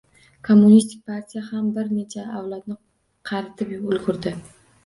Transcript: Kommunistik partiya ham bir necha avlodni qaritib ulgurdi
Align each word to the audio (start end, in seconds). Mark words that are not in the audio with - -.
Kommunistik 0.47 1.03
partiya 1.11 1.43
ham 1.51 1.67
bir 1.77 1.93
necha 1.97 2.25
avlodni 2.39 2.79
qaritib 3.33 3.77
ulgurdi 3.93 4.35